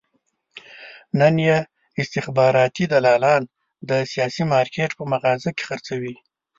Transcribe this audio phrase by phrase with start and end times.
[1.19, 1.57] نن یې
[2.01, 3.43] استخباراتي دلالان
[3.89, 6.15] د سیاسي مارکېټ په مغازه کې خرڅوي.